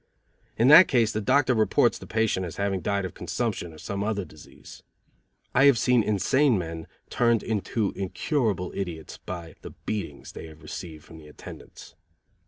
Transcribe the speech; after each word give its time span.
In 0.57 0.67
that 0.69 0.87
case, 0.87 1.11
the 1.11 1.21
doctor 1.21 1.53
reports 1.53 1.99
the 1.99 2.07
patient 2.07 2.43
as 2.43 2.55
having 2.55 2.81
died 2.81 3.05
of 3.05 3.13
consumption, 3.13 3.71
or 3.71 3.77
some 3.77 4.03
other 4.03 4.25
disease. 4.25 4.81
I 5.53 5.65
have 5.65 5.77
seen 5.77 6.01
insane 6.01 6.57
men 6.57 6.87
turned 7.11 7.43
into 7.43 7.91
incurable 7.91 8.73
idiots 8.75 9.19
by 9.19 9.53
the 9.61 9.73
beatings 9.85 10.31
they 10.31 10.47
have 10.47 10.63
received 10.63 11.03
from 11.05 11.19
the 11.19 11.27
attendants. 11.27 11.93